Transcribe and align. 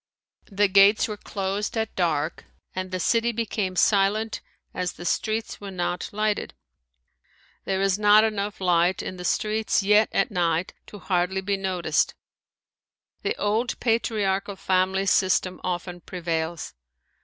The 0.51 0.67
gates 0.67 1.07
were 1.07 1.15
closed 1.15 1.77
at 1.77 1.95
dark 1.95 2.45
and 2.75 2.89
the 2.89 2.99
city 2.99 3.31
became 3.31 3.75
silent 3.75 4.41
as 4.73 4.93
the 4.93 5.05
streets 5.05 5.61
were 5.61 5.69
not 5.69 6.09
lighted. 6.11 6.55
There 7.65 7.83
is 7.83 7.99
not 7.99 8.23
enough 8.23 8.59
light 8.59 9.03
in 9.03 9.17
the 9.17 9.23
streets 9.23 9.83
yet 9.83 10.09
at 10.11 10.31
night 10.31 10.73
to 10.87 10.97
hardly 10.97 11.41
be 11.41 11.55
noticed. 11.55 12.15
The 13.21 13.35
old 13.37 13.79
patriarchal 13.79 14.55
family 14.55 15.05
system 15.05 15.61
often 15.63 16.01
prevails. 16.01 16.73